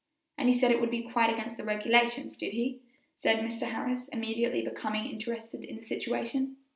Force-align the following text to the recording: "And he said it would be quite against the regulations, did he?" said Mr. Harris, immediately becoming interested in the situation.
"And 0.35 0.49
he 0.49 0.55
said 0.55 0.71
it 0.71 0.81
would 0.81 0.89
be 0.89 1.03
quite 1.03 1.31
against 1.31 1.57
the 1.57 1.63
regulations, 1.63 2.35
did 2.35 2.53
he?" 2.53 2.79
said 3.15 3.41
Mr. 3.45 3.69
Harris, 3.69 4.07
immediately 4.07 4.63
becoming 4.63 5.05
interested 5.05 5.63
in 5.63 5.75
the 5.75 5.83
situation. 5.83 6.57